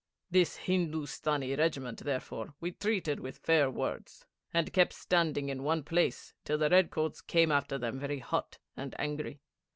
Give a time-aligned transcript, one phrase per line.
[0.31, 5.83] This Hindu stani regiment, therefore, we treated with fair words, and kept standing in one
[5.83, 9.41] place till the redcoats came after them very hot and angry.